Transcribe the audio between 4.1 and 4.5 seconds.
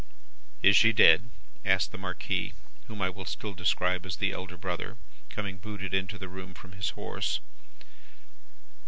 the